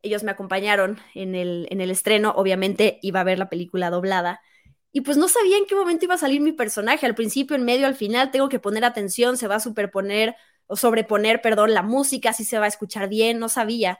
ellos 0.02 0.22
me 0.22 0.30
acompañaron 0.30 0.98
en 1.14 1.34
el, 1.34 1.66
en 1.70 1.80
el 1.80 1.90
estreno, 1.90 2.32
obviamente 2.36 2.98
iba 3.02 3.20
a 3.20 3.24
ver 3.24 3.38
la 3.38 3.48
película 3.48 3.90
doblada. 3.90 4.40
Y 4.92 5.00
pues 5.00 5.16
no 5.16 5.28
sabía 5.28 5.56
en 5.58 5.66
qué 5.66 5.74
momento 5.74 6.04
iba 6.04 6.14
a 6.14 6.18
salir 6.18 6.40
mi 6.40 6.52
personaje, 6.52 7.04
al 7.06 7.16
principio, 7.16 7.56
en 7.56 7.64
medio, 7.64 7.86
al 7.86 7.96
final, 7.96 8.30
tengo 8.30 8.48
que 8.48 8.60
poner 8.60 8.84
atención, 8.84 9.36
se 9.36 9.48
va 9.48 9.56
a 9.56 9.60
superponer 9.60 10.36
o 10.66 10.76
sobreponer, 10.76 11.42
perdón, 11.42 11.74
la 11.74 11.82
música, 11.82 12.32
si 12.32 12.44
se 12.44 12.58
va 12.58 12.66
a 12.66 12.68
escuchar 12.68 13.08
bien, 13.08 13.38
no 13.40 13.48
sabía. 13.48 13.98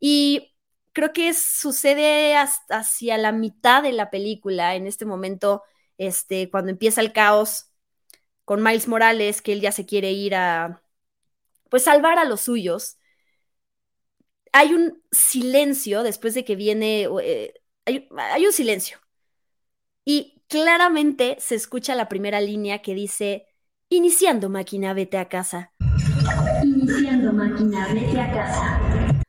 Y 0.00 0.54
creo 0.92 1.12
que 1.12 1.32
sucede 1.34 2.36
hasta 2.36 2.78
hacia 2.78 3.18
la 3.18 3.32
mitad 3.32 3.82
de 3.82 3.92
la 3.92 4.10
película, 4.10 4.74
en 4.74 4.86
este 4.86 5.04
momento, 5.04 5.62
este, 5.98 6.50
cuando 6.50 6.70
empieza 6.70 7.00
el 7.00 7.12
caos 7.12 7.70
con 8.46 8.62
Miles 8.62 8.86
Morales, 8.86 9.42
que 9.42 9.52
él 9.52 9.60
ya 9.60 9.72
se 9.72 9.86
quiere 9.86 10.12
ir 10.12 10.36
a, 10.36 10.82
pues, 11.68 11.82
salvar 11.82 12.18
a 12.18 12.24
los 12.24 12.42
suyos. 12.42 12.96
Hay 14.52 14.72
un 14.72 15.02
silencio 15.10 16.04
después 16.04 16.32
de 16.34 16.44
que 16.44 16.54
viene, 16.54 17.08
eh, 17.22 17.54
hay, 17.84 18.08
hay 18.16 18.46
un 18.46 18.52
silencio. 18.52 18.98
Y 20.04 20.44
claramente 20.46 21.36
se 21.40 21.56
escucha 21.56 21.96
la 21.96 22.08
primera 22.08 22.40
línea 22.40 22.82
que 22.82 22.94
dice, 22.94 23.48
iniciando 23.88 24.48
máquina, 24.48 24.94
vete 24.94 25.18
a 25.18 25.28
casa. 25.28 25.72
Iniciando 26.62 27.32
máquina, 27.32 27.92
vete 27.92 28.20
a 28.20 28.32
casa. 28.32 29.22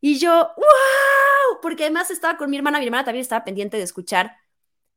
Y 0.00 0.18
yo, 0.18 0.50
¡wow! 0.56 1.60
Porque 1.62 1.84
además 1.84 2.10
estaba 2.10 2.36
con 2.36 2.50
mi 2.50 2.56
hermana, 2.56 2.80
mi 2.80 2.86
hermana 2.86 3.04
también 3.04 3.22
estaba 3.22 3.44
pendiente 3.44 3.76
de 3.76 3.84
escuchar. 3.84 4.36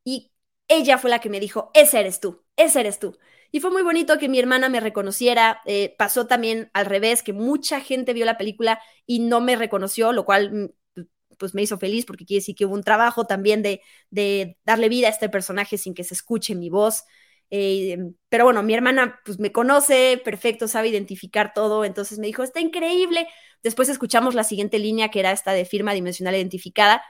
Y 0.02 0.32
ella 0.66 0.98
fue 0.98 1.10
la 1.10 1.20
que 1.20 1.30
me 1.30 1.38
dijo, 1.38 1.70
ese 1.74 2.00
eres 2.00 2.18
tú, 2.18 2.44
ese 2.58 2.80
eres 2.80 2.98
tú. 2.98 3.16
Y 3.50 3.60
fue 3.60 3.70
muy 3.70 3.82
bonito 3.82 4.18
que 4.18 4.28
mi 4.28 4.38
hermana 4.38 4.68
me 4.68 4.80
reconociera. 4.80 5.62
Eh, 5.64 5.94
pasó 5.98 6.26
también 6.26 6.70
al 6.74 6.86
revés, 6.86 7.22
que 7.22 7.32
mucha 7.32 7.80
gente 7.80 8.12
vio 8.12 8.26
la 8.26 8.36
película 8.36 8.80
y 9.06 9.20
no 9.20 9.40
me 9.40 9.56
reconoció, 9.56 10.12
lo 10.12 10.24
cual 10.24 10.70
mm, 10.96 11.04
pues 11.38 11.54
me 11.54 11.62
hizo 11.62 11.78
feliz 11.78 12.04
porque 12.04 12.26
quiere 12.26 12.40
decir 12.40 12.54
que 12.54 12.66
hubo 12.66 12.74
un 12.74 12.82
trabajo 12.82 13.26
también 13.26 13.62
de, 13.62 13.80
de 14.10 14.58
darle 14.64 14.88
vida 14.88 15.06
a 15.06 15.10
este 15.10 15.28
personaje 15.28 15.78
sin 15.78 15.94
que 15.94 16.04
se 16.04 16.14
escuche 16.14 16.54
mi 16.54 16.68
voz. 16.68 17.04
Eh, 17.50 17.96
pero 18.28 18.44
bueno, 18.44 18.62
mi 18.62 18.74
hermana 18.74 19.20
pues 19.24 19.38
me 19.38 19.52
conoce 19.52 20.20
perfecto, 20.22 20.68
sabe 20.68 20.88
identificar 20.88 21.54
todo, 21.54 21.84
entonces 21.86 22.18
me 22.18 22.26
dijo, 22.26 22.42
está 22.42 22.60
increíble. 22.60 23.26
Después 23.62 23.88
escuchamos 23.88 24.34
la 24.34 24.44
siguiente 24.44 24.78
línea 24.78 25.10
que 25.10 25.20
era 25.20 25.32
esta 25.32 25.52
de 25.52 25.64
firma 25.64 25.94
dimensional 25.94 26.34
identificada 26.34 27.02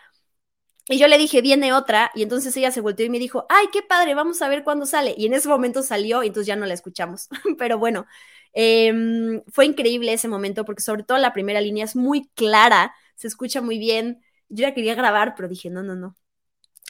y 0.89 0.99
yo 0.99 1.07
le 1.09 1.19
dije, 1.19 1.43
viene 1.43 1.73
otra, 1.75 2.11
y 2.15 2.23
entonces 2.23 2.57
ella 2.57 2.71
se 2.71 2.81
volteó 2.81 3.05
y 3.07 3.11
me 3.11 3.19
dijo, 3.19 3.47
ay, 3.51 3.67
qué 3.73 3.83
padre, 3.83 4.15
vamos 4.15 4.41
a 4.43 4.49
ver 4.49 4.65
cuándo 4.65 4.87
sale. 4.87 5.15
Y 5.19 5.27
en 5.27 5.35
ese 5.35 5.49
momento 5.49 5.83
salió, 5.83 6.23
y 6.23 6.29
entonces 6.29 6.47
ya 6.47 6.57
no 6.57 6.67
la 6.67 6.75
escuchamos. 6.75 7.29
Pero 7.59 7.79
bueno, 7.79 8.07
em, 8.53 9.43
fue 9.53 9.67
increíble 9.67 10.13
ese 10.13 10.29
momento, 10.29 10.65
porque 10.65 10.83
sobre 10.83 11.03
todo 11.03 11.19
la 11.19 11.33
primera 11.33 11.61
línea 11.61 11.85
es 11.85 11.95
muy 11.97 12.29
clara, 12.35 12.95
se 13.17 13.27
escucha 13.29 13.61
muy 13.61 13.79
bien. 13.79 14.23
Yo 14.49 14.63
ya 14.63 14.75
quería 14.75 14.95
grabar, 14.95 15.35
pero 15.37 15.47
dije, 15.49 15.69
no, 15.71 15.83
no, 15.83 15.95
no, 15.95 16.17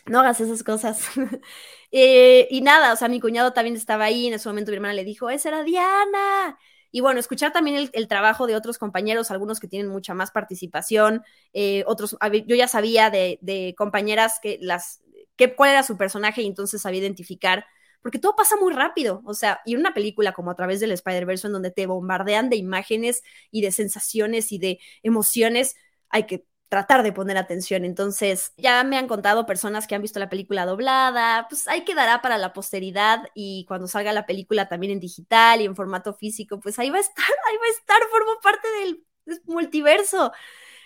no 0.07 0.21
hagas 0.21 0.41
esas 0.41 0.63
cosas. 0.65 1.03
Eh, 1.91 2.49
y 2.51 2.61
nada, 2.61 2.93
o 2.93 2.97
sea, 2.97 3.09
mi 3.09 3.19
cuñado 3.21 3.55
también 3.55 3.75
estaba 3.77 4.05
ahí, 4.05 4.27
en 4.27 4.35
ese 4.35 4.47
momento 4.49 4.71
mi 4.71 4.77
hermana 4.77 4.93
le 4.95 5.05
dijo, 5.05 5.31
esa 5.31 5.49
era 5.49 5.65
Diana. 5.65 6.59
Y 6.91 7.01
bueno, 7.01 7.21
escuchar 7.21 7.53
también 7.53 7.91
el, 7.93 8.09
trabajo 8.09 8.47
de 8.47 8.57
otros 8.57 8.79
compañeros, 8.79 9.31
algunos 9.31 9.61
que 9.61 9.69
tienen 9.69 9.89
mucha 9.91 10.15
más 10.15 10.31
participación, 10.31 11.23
eh, 11.53 11.85
otros, 11.87 12.17
yo 12.47 12.57
ya 12.57 12.69
sabía 12.69 13.11
de, 13.11 13.75
compañeras 13.77 14.39
que 14.43 14.59
las, 14.61 15.03
que, 15.37 15.55
cuál 15.55 15.71
era 15.71 15.83
su 15.83 15.97
personaje 15.97 16.43
y 16.43 16.47
entonces 16.47 16.81
sabía 16.83 17.01
identificar, 17.01 17.67
porque 18.03 18.19
todo 18.19 18.37
pasa 18.37 18.57
muy 18.57 18.73
rápido, 18.73 19.23
o 19.25 19.35
sea, 19.35 19.61
y 19.67 19.77
una 19.77 19.93
película 19.93 20.33
como 20.33 20.51
a 20.51 20.55
través 20.55 20.81
del 20.81 20.93
Spider-Verse 20.93 21.49
en 21.49 21.53
donde 21.53 21.71
te 21.71 21.87
bombardean 21.87 22.49
de 22.49 22.57
imágenes 22.57 23.23
y 23.51 23.61
de 23.61 23.73
sensaciones 23.73 24.53
y 24.53 24.59
de 24.59 24.79
emociones, 25.03 25.77
hay 26.09 26.25
que 26.25 26.47
tratar 26.69 27.03
de 27.03 27.13
poner 27.13 27.37
atención. 27.37 27.85
Entonces, 27.85 28.53
ya 28.57 28.85
me 28.85 28.99
han 28.99 29.09
contado 29.09 29.47
personas 29.47 29.87
que 29.87 29.95
han 29.95 30.03
visto 30.03 30.21
la 30.21 30.29
película 30.29 30.67
doblada, 30.67 31.47
pues 31.49 31.67
ahí 31.69 31.85
quedará 31.85 32.21
para 32.23 32.39
la 32.39 32.53
posteridad 32.53 33.29
y 33.35 33.65
cuando 33.67 33.89
salga 33.89 34.13
la 34.13 34.27
película 34.27 34.69
también 34.69 34.93
en 34.93 35.01
digital 35.01 35.61
y 35.61 35.65
en 35.65 35.77
formato 35.77 36.15
físico, 36.15 36.61
pues 36.61 36.79
ahí 36.79 36.91
va 36.91 36.99
a 36.99 37.01
estar, 37.01 37.25
ahí 37.51 37.57
va 37.57 37.67
a 37.67 37.79
estar, 37.79 37.99
formo 38.11 38.33
parte 38.43 38.69
del, 38.81 39.05
multiverso. 39.47 40.33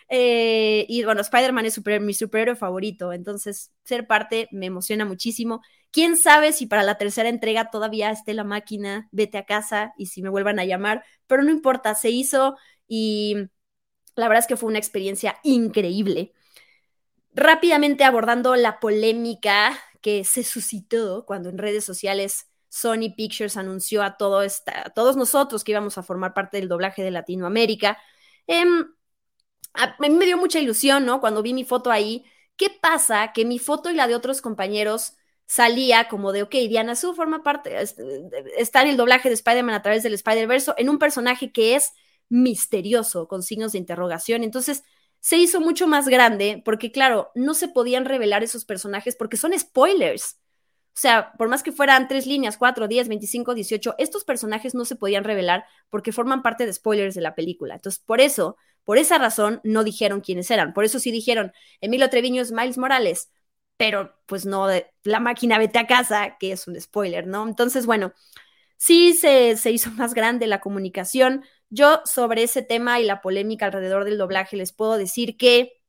Eh, 0.08 0.84
y 0.88 1.04
bueno, 1.04 1.20
Spider-Man 1.22 1.66
es 1.66 1.80
mi 2.00 2.12
superhéroe 2.14 2.56
favorito, 2.56 3.12
entonces 3.12 3.72
ser 3.84 4.06
parte 4.06 4.48
me 4.52 4.66
emociona 4.66 5.04
muchísimo. 5.04 5.62
Quién 5.90 6.16
sabe 6.16 6.52
si 6.52 6.66
para 6.66 6.82
la 6.82 6.98
tercera 6.98 7.28
entrega 7.28 7.70
todavía 7.70 8.10
esté 8.10 8.34
la 8.34 8.44
máquina, 8.44 9.08
vete 9.12 9.38
a 9.38 9.46
casa 9.46 9.94
y 9.96 10.06
si 10.06 10.22
me 10.22 10.28
vuelvan 10.28 10.58
a 10.58 10.64
llamar, 10.64 11.04
pero 11.26 11.42
no 11.42 11.50
importa, 11.50 11.94
se 11.94 12.10
hizo 12.10 12.56
y 12.86 13.36
la 14.14 14.28
verdad 14.28 14.40
es 14.40 14.46
que 14.46 14.56
fue 14.56 14.68
una 14.68 14.78
experiencia 14.78 15.38
increíble. 15.42 16.32
Rápidamente 17.34 18.04
abordando 18.04 18.54
la 18.56 18.80
polémica 18.80 19.78
que 20.00 20.24
se 20.24 20.42
suscitó 20.42 21.24
cuando 21.24 21.48
en 21.48 21.58
redes 21.58 21.84
sociales 21.84 22.48
Sony 22.68 23.14
Pictures 23.16 23.56
anunció 23.56 24.02
a, 24.02 24.16
todo 24.16 24.42
esta, 24.42 24.90
todos 24.94 25.16
nosotros 25.16 25.64
que 25.64 25.72
íbamos 25.72 25.98
a 25.98 26.02
formar 26.02 26.34
parte 26.34 26.56
del 26.58 26.68
doblaje 26.68 27.02
de 27.02 27.10
Latinoamérica. 27.10 27.98
Em, 28.46 28.86
a 29.74 29.96
mí 30.00 30.10
me 30.10 30.26
dio 30.26 30.36
mucha 30.38 30.58
ilusión, 30.58 31.04
¿no? 31.06 31.20
Cuando 31.20 31.42
vi 31.42 31.54
mi 31.54 31.64
foto 31.64 31.90
ahí. 31.90 32.24
¿Qué 32.56 32.70
pasa? 32.70 33.32
Que 33.32 33.44
mi 33.44 33.58
foto 33.58 33.90
y 33.90 33.94
la 33.94 34.06
de 34.06 34.14
otros 34.14 34.42
compañeros 34.42 35.14
salía 35.46 36.08
como 36.08 36.32
de, 36.32 36.42
ok, 36.42 36.50
Diana 36.68 36.96
Su 36.96 37.14
forma 37.14 37.42
parte, 37.42 37.76
está 38.56 38.82
en 38.82 38.88
el 38.88 38.96
doblaje 38.96 39.28
de 39.28 39.34
Spider-Man 39.34 39.74
a 39.74 39.82
través 39.82 40.02
del 40.02 40.14
Spider-Verse 40.14 40.72
en 40.78 40.88
un 40.88 40.98
personaje 40.98 41.52
que 41.52 41.74
es 41.74 41.92
misterioso, 42.32 43.28
con 43.28 43.42
signos 43.42 43.72
de 43.72 43.78
interrogación. 43.78 44.42
Entonces, 44.42 44.84
se 45.20 45.36
hizo 45.36 45.60
mucho 45.60 45.86
más 45.86 46.08
grande 46.08 46.62
porque, 46.64 46.90
claro, 46.90 47.30
no 47.34 47.52
se 47.52 47.68
podían 47.68 48.06
revelar 48.06 48.42
esos 48.42 48.64
personajes 48.64 49.14
porque 49.14 49.36
son 49.36 49.56
spoilers. 49.56 50.38
O 50.88 51.00
sea, 51.00 51.32
por 51.38 51.48
más 51.48 51.62
que 51.62 51.72
fueran 51.72 52.08
tres 52.08 52.26
líneas, 52.26 52.56
cuatro, 52.56 52.88
diez, 52.88 53.08
veinticinco, 53.08 53.54
dieciocho, 53.54 53.94
estos 53.98 54.24
personajes 54.24 54.74
no 54.74 54.84
se 54.84 54.96
podían 54.96 55.24
revelar 55.24 55.64
porque 55.90 56.10
forman 56.10 56.42
parte 56.42 56.64
de 56.66 56.72
spoilers 56.72 57.14
de 57.14 57.20
la 57.20 57.34
película. 57.34 57.74
Entonces, 57.74 58.02
por 58.04 58.20
eso, 58.20 58.56
por 58.84 58.96
esa 58.96 59.18
razón, 59.18 59.60
no 59.62 59.84
dijeron 59.84 60.22
quiénes 60.22 60.50
eran. 60.50 60.72
Por 60.72 60.84
eso 60.84 60.98
sí 60.98 61.10
dijeron, 61.10 61.52
Emilio 61.80 62.08
Treviño 62.08 62.40
es 62.40 62.50
Miles 62.50 62.78
Morales, 62.78 63.30
pero 63.76 64.14
pues 64.26 64.46
no 64.46 64.66
de 64.66 64.90
la 65.04 65.20
máquina 65.20 65.58
vete 65.58 65.78
a 65.78 65.86
casa, 65.86 66.36
que 66.40 66.52
es 66.52 66.66
un 66.66 66.80
spoiler, 66.80 67.26
¿no? 67.26 67.46
Entonces, 67.46 67.86
bueno, 67.86 68.12
sí 68.76 69.14
se, 69.14 69.56
se 69.56 69.70
hizo 69.70 69.90
más 69.92 70.14
grande 70.14 70.46
la 70.46 70.60
comunicación. 70.60 71.44
Yo 71.74 72.02
sobre 72.04 72.42
ese 72.42 72.60
tema 72.60 73.00
y 73.00 73.04
la 73.04 73.22
polémica 73.22 73.64
alrededor 73.64 74.04
del 74.04 74.18
doblaje 74.18 74.58
les 74.58 74.74
puedo 74.74 74.98
decir 74.98 75.38
que 75.38 75.80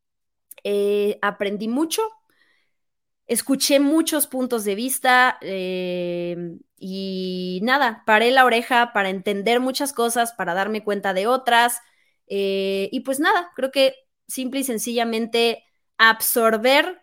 eh, 0.64 1.20
aprendí 1.22 1.68
mucho, 1.68 2.02
escuché 3.28 3.82
muchos 3.82 4.28
puntos 4.28 4.64
de 4.64 4.76
vista 4.76 5.38
eh, 5.42 6.38
y 6.78 7.60
nada, 7.64 8.04
paré 8.06 8.32
la 8.32 8.46
oreja 8.46 8.94
para 8.94 9.10
entender 9.10 9.60
muchas 9.60 9.92
cosas, 9.92 10.32
para 10.32 10.54
darme 10.54 10.86
cuenta 10.86 11.14
de 11.14 11.28
otras 11.28 11.82
eh, 12.28 12.88
y 12.94 13.02
pues 13.02 13.20
nada, 13.20 13.52
creo 13.54 13.72
que 13.72 13.94
simple 14.26 14.62
y 14.62 14.64
sencillamente 14.64 15.66
absorber 15.98 17.02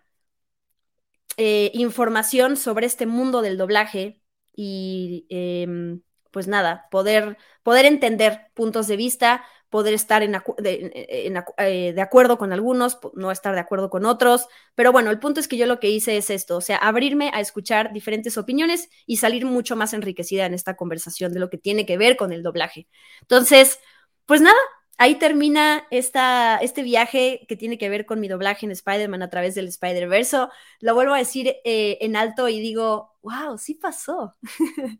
información 1.37 2.55
sobre 2.57 2.85
este 2.85 3.05
mundo 3.07 3.41
del 3.41 3.57
doblaje 3.57 4.21
y 4.55 5.25
em, 5.29 6.01
pues 6.31 6.47
nada, 6.47 6.87
poder, 6.91 7.37
poder 7.63 7.85
entender 7.85 8.47
puntos 8.53 8.87
de 8.87 8.95
vista, 8.97 9.43
poder 9.69 9.93
estar 9.93 10.21
en, 10.23 10.35
eh, 10.63 11.93
de 11.95 12.01
acuerdo 12.01 12.37
con 12.37 12.51
algunos, 12.51 12.99
no 13.13 13.31
estar 13.31 13.53
de 13.53 13.61
acuerdo 13.61 13.89
con 13.89 14.05
otros. 14.05 14.47
Pero 14.75 14.91
bueno, 14.91 15.11
el 15.11 15.19
punto 15.19 15.39
es 15.39 15.47
que 15.47 15.57
yo 15.57 15.65
lo 15.65 15.79
que 15.79 15.89
hice 15.89 16.17
es 16.17 16.29
esto, 16.29 16.57
o 16.57 16.61
sea, 16.61 16.77
abrirme 16.77 17.31
a 17.33 17.39
escuchar 17.39 17.93
diferentes 17.93 18.37
opiniones 18.37 18.89
y 19.05 19.17
salir 19.17 19.45
mucho 19.45 19.75
más 19.75 19.93
enriquecida 19.93 20.45
en 20.45 20.53
esta 20.53 20.75
conversación 20.75 21.33
de 21.33 21.39
lo 21.39 21.49
que 21.49 21.57
tiene 21.57 21.85
que 21.85 21.97
ver 21.97 22.17
con 22.17 22.31
el 22.33 22.43
doblaje. 22.43 22.87
Entonces, 23.21 23.79
pues 24.25 24.41
nada, 24.41 24.59
ahí 25.01 25.15
termina 25.15 25.87
esta, 25.89 26.57
este 26.57 26.83
viaje 26.83 27.43
que 27.47 27.55
tiene 27.55 27.79
que 27.79 27.89
ver 27.89 28.05
con 28.05 28.19
mi 28.19 28.27
doblaje 28.27 28.67
en 28.67 28.71
Spider-Man 28.71 29.23
a 29.23 29.31
través 29.31 29.55
del 29.55 29.67
Spider-Verse. 29.67 30.45
Lo 30.79 30.93
vuelvo 30.93 31.15
a 31.15 31.17
decir 31.17 31.55
eh, 31.65 31.97
en 32.01 32.15
alto 32.15 32.47
y 32.47 32.59
digo, 32.59 33.17
wow, 33.23 33.57
sí 33.57 33.73
pasó. 33.73 34.35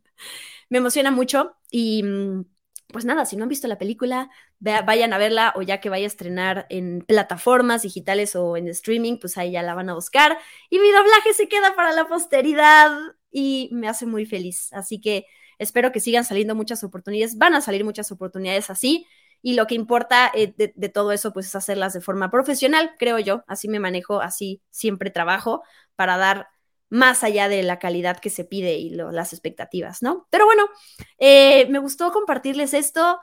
me 0.69 0.79
emociona 0.79 1.11
mucho 1.11 1.55
y 1.69 2.01
mm, 2.01 2.45
pues 2.87 3.05
nada, 3.05 3.27
si 3.27 3.35
no 3.35 3.43
han 3.43 3.49
visto 3.49 3.67
la 3.67 3.77
película, 3.77 4.31
vayan 4.59 5.13
a 5.13 5.19
verla 5.19 5.53
o 5.55 5.61
ya 5.61 5.79
que 5.79 5.91
vaya 5.91 6.05
a 6.05 6.07
estrenar 6.07 6.65
en 6.71 7.05
plataformas 7.07 7.83
digitales 7.83 8.35
o 8.35 8.57
en 8.57 8.69
streaming, 8.69 9.17
pues 9.19 9.37
ahí 9.37 9.51
ya 9.51 9.61
la 9.61 9.75
van 9.75 9.91
a 9.91 9.93
buscar. 9.93 10.35
Y 10.71 10.79
mi 10.79 10.89
doblaje 10.89 11.35
se 11.35 11.47
queda 11.47 11.75
para 11.75 11.93
la 11.93 12.07
posteridad 12.07 12.91
y 13.29 13.69
me 13.71 13.87
hace 13.87 14.07
muy 14.07 14.25
feliz. 14.25 14.73
Así 14.73 14.99
que 14.99 15.27
espero 15.59 15.91
que 15.91 15.99
sigan 15.99 16.25
saliendo 16.25 16.55
muchas 16.55 16.83
oportunidades. 16.83 17.37
Van 17.37 17.53
a 17.53 17.61
salir 17.61 17.85
muchas 17.85 18.11
oportunidades 18.11 18.71
así. 18.71 19.05
Y 19.41 19.53
lo 19.55 19.67
que 19.67 19.75
importa 19.75 20.31
eh, 20.33 20.53
de, 20.55 20.89
todo 20.89 21.11
eso, 21.11 21.33
pues 21.33 21.47
es 21.47 21.55
hacerlas 21.55 21.93
de 21.93 22.01
forma 22.01 22.29
profesional, 22.29 22.95
creo 22.99 23.19
yo. 23.19 23.43
Así 23.47 23.67
me 23.67 23.79
manejo, 23.79 24.21
así 24.21 24.61
siempre 24.69 25.09
trabajo 25.09 25.63
para 25.95 26.17
dar 26.17 26.47
más 26.89 27.23
allá 27.23 27.47
de 27.47 27.63
la 27.63 27.79
calidad 27.79 28.19
que 28.19 28.29
se 28.29 28.43
pide 28.43 28.73
y 28.75 28.89
las 28.89 29.33
expectativas, 29.33 30.03
¿no? 30.03 30.27
Pero 30.29 30.45
bueno, 30.45 30.69
eh, 31.17 31.65
me 31.69 31.79
gustó 31.79 32.11
compartirles 32.11 32.73
esto. 32.73 33.19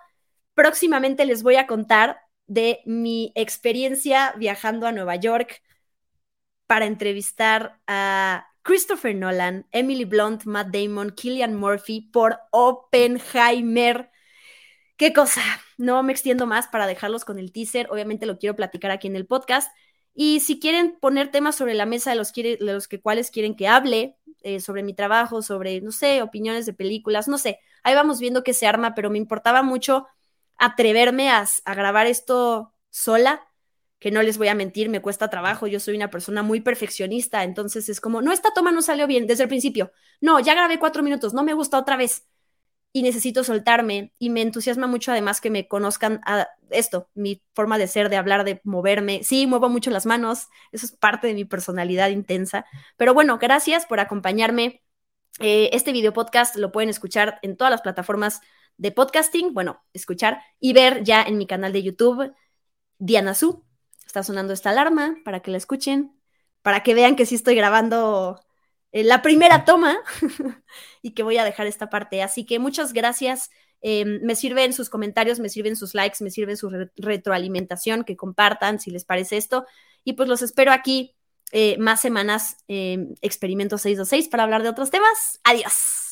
Próximamente 0.54 1.26
les 1.26 1.42
voy 1.42 1.56
a 1.56 1.66
contar 1.66 2.20
de 2.46 2.80
mi 2.86 3.30
experiencia 3.34 4.34
viajando 4.38 4.86
a 4.86 4.92
Nueva 4.92 5.16
York 5.16 5.62
para 6.66 6.86
entrevistar 6.86 7.78
a 7.86 8.48
Christopher 8.62 9.14
Nolan, 9.14 9.66
Emily 9.72 10.04
Blunt, 10.04 10.44
Matt 10.44 10.68
Damon, 10.68 11.10
Killian 11.10 11.54
Murphy 11.54 12.02
por 12.12 12.38
Oppenheimer. 12.50 14.10
¿Qué 14.98 15.12
cosa? 15.12 15.40
No 15.76 16.02
me 16.02 16.12
extiendo 16.12 16.44
más 16.48 16.66
para 16.66 16.88
dejarlos 16.88 17.24
con 17.24 17.38
el 17.38 17.52
teaser. 17.52 17.86
Obviamente 17.92 18.26
lo 18.26 18.36
quiero 18.36 18.56
platicar 18.56 18.90
aquí 18.90 19.06
en 19.06 19.14
el 19.14 19.26
podcast. 19.26 19.72
Y 20.12 20.40
si 20.40 20.58
quieren 20.58 20.98
poner 21.00 21.30
temas 21.30 21.54
sobre 21.54 21.74
la 21.74 21.86
mesa 21.86 22.10
de 22.10 22.16
los, 22.16 22.32
los 22.58 22.88
que 22.88 23.00
cuales 23.00 23.30
quieren 23.30 23.54
que 23.54 23.68
hable, 23.68 24.16
eh, 24.42 24.58
sobre 24.58 24.82
mi 24.82 24.94
trabajo, 24.94 25.40
sobre, 25.40 25.80
no 25.82 25.92
sé, 25.92 26.20
opiniones 26.20 26.66
de 26.66 26.72
películas, 26.72 27.28
no 27.28 27.38
sé, 27.38 27.60
ahí 27.84 27.94
vamos 27.94 28.18
viendo 28.18 28.42
qué 28.42 28.52
se 28.52 28.66
arma, 28.66 28.96
pero 28.96 29.08
me 29.08 29.18
importaba 29.18 29.62
mucho 29.62 30.08
atreverme 30.56 31.30
a, 31.30 31.46
a 31.64 31.74
grabar 31.76 32.08
esto 32.08 32.74
sola, 32.90 33.46
que 34.00 34.10
no 34.10 34.22
les 34.22 34.36
voy 34.36 34.48
a 34.48 34.56
mentir, 34.56 34.88
me 34.88 35.00
cuesta 35.00 35.30
trabajo, 35.30 35.68
yo 35.68 35.78
soy 35.78 35.94
una 35.94 36.10
persona 36.10 36.42
muy 36.42 36.60
perfeccionista, 36.60 37.44
entonces 37.44 37.88
es 37.88 38.00
como, 38.00 38.20
no, 38.20 38.32
esta 38.32 38.52
toma 38.52 38.72
no 38.72 38.82
salió 38.82 39.06
bien 39.06 39.28
desde 39.28 39.44
el 39.44 39.48
principio, 39.48 39.92
no, 40.20 40.40
ya 40.40 40.54
grabé 40.54 40.80
cuatro 40.80 41.04
minutos, 41.04 41.34
no 41.34 41.44
me 41.44 41.54
gusta 41.54 41.78
otra 41.78 41.96
vez 41.96 42.26
y 42.92 43.02
necesito 43.02 43.44
soltarme 43.44 44.12
y 44.18 44.30
me 44.30 44.42
entusiasma 44.42 44.86
mucho 44.86 45.12
además 45.12 45.40
que 45.40 45.50
me 45.50 45.68
conozcan 45.68 46.20
a 46.24 46.48
esto, 46.70 47.08
mi 47.14 47.42
forma 47.54 47.78
de 47.78 47.86
ser, 47.86 48.08
de 48.08 48.16
hablar, 48.16 48.44
de 48.44 48.60
moverme. 48.64 49.22
Sí, 49.22 49.46
muevo 49.46 49.68
mucho 49.68 49.90
las 49.90 50.06
manos, 50.06 50.48
eso 50.72 50.86
es 50.86 50.92
parte 50.92 51.26
de 51.26 51.34
mi 51.34 51.44
personalidad 51.44 52.08
intensa. 52.10 52.64
Pero 52.96 53.14
bueno, 53.14 53.38
gracias 53.38 53.86
por 53.86 54.00
acompañarme. 54.00 54.82
Eh, 55.40 55.70
este 55.72 55.92
video 55.92 56.12
podcast 56.12 56.56
lo 56.56 56.72
pueden 56.72 56.90
escuchar 56.90 57.38
en 57.42 57.56
todas 57.56 57.70
las 57.70 57.82
plataformas 57.82 58.40
de 58.76 58.92
podcasting, 58.92 59.54
bueno, 59.54 59.82
escuchar 59.92 60.40
y 60.60 60.72
ver 60.72 61.04
ya 61.04 61.22
en 61.22 61.38
mi 61.38 61.46
canal 61.46 61.72
de 61.72 61.82
YouTube, 61.82 62.32
Diana 62.98 63.34
Su. 63.34 63.64
Está 64.06 64.22
sonando 64.22 64.52
esta 64.52 64.70
alarma 64.70 65.16
para 65.24 65.40
que 65.40 65.50
la 65.50 65.58
escuchen, 65.58 66.18
para 66.62 66.82
que 66.82 66.94
vean 66.94 67.16
que 67.16 67.26
sí 67.26 67.34
estoy 67.34 67.54
grabando 67.54 68.40
eh, 68.92 69.04
la 69.04 69.22
primera 69.22 69.64
toma 69.64 69.98
y 71.02 71.12
que 71.12 71.22
voy 71.22 71.38
a 71.38 71.44
dejar 71.44 71.66
esta 71.66 71.90
parte. 71.90 72.22
Así 72.22 72.44
que 72.46 72.58
muchas 72.58 72.92
gracias. 72.92 73.50
Eh, 73.80 74.04
me 74.04 74.34
sirven 74.34 74.72
sus 74.72 74.90
comentarios, 74.90 75.38
me 75.38 75.48
sirven 75.48 75.76
sus 75.76 75.94
likes, 75.94 76.22
me 76.22 76.30
sirven 76.30 76.56
su 76.56 76.70
retroalimentación, 76.96 78.04
que 78.04 78.16
compartan 78.16 78.80
si 78.80 78.90
les 78.90 79.04
parece 79.04 79.36
esto. 79.36 79.66
Y 80.04 80.14
pues 80.14 80.28
los 80.28 80.42
espero 80.42 80.72
aquí 80.72 81.14
eh, 81.52 81.76
más 81.78 82.00
semanas 82.00 82.56
en 82.66 83.14
Experimento 83.20 83.78
626 83.78 84.28
para 84.28 84.44
hablar 84.44 84.62
de 84.62 84.70
otros 84.70 84.90
temas. 84.90 85.40
Adiós. 85.44 86.07